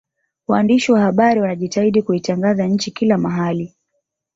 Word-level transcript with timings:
waandishi 0.47 0.91
wa 0.91 0.99
habari 0.99 1.39
wanajitahidi 1.41 2.01
kuitangaza 2.01 2.65
nchi 2.67 2.91
kila 2.91 3.17
mahali 3.17 3.75